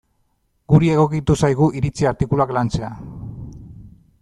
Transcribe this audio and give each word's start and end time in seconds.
Guri 0.73 0.89
egokitu 0.93 1.35
zaigu 1.43 1.67
iritzi 1.81 2.09
artikuluak 2.13 2.55
lantzea. 2.59 2.91